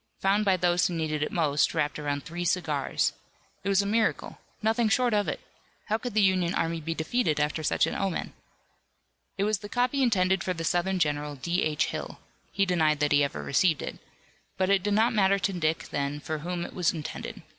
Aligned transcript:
Found 0.19 0.45
by 0.45 0.57
those 0.57 0.87
who 0.87 0.95
needed 0.95 1.21
it 1.21 1.31
most 1.31 1.75
wrapped 1.75 1.99
around 1.99 2.23
three 2.23 2.43
cigars! 2.43 3.13
It 3.63 3.69
was 3.69 3.83
a 3.83 3.85
miracle! 3.85 4.39
Nothing 4.63 4.89
short 4.89 5.13
of 5.13 5.27
it! 5.27 5.39
How 5.89 5.99
could 5.99 6.15
the 6.15 6.23
Union 6.23 6.55
army 6.55 6.81
be 6.81 6.95
defeated 6.95 7.39
after 7.39 7.61
such 7.61 7.85
an 7.85 7.93
omen? 7.93 8.33
It 9.37 9.43
was 9.43 9.59
the 9.59 9.69
copy 9.69 10.01
intended 10.01 10.43
for 10.43 10.55
the 10.55 10.63
Southern 10.63 10.97
general, 10.97 11.35
D. 11.35 11.61
H. 11.61 11.85
Hill 11.85 12.17
he 12.51 12.65
denied 12.65 12.99
that 12.99 13.11
he 13.11 13.23
ever 13.23 13.43
received 13.43 13.83
it 13.83 13.99
but 14.57 14.71
it 14.71 14.81
did 14.81 14.95
not 14.95 15.13
matter 15.13 15.37
to 15.37 15.53
Dick 15.53 15.89
then 15.91 16.19
for 16.19 16.39
whom 16.39 16.65
it 16.65 16.73
was 16.73 16.93
intended. 16.93 17.43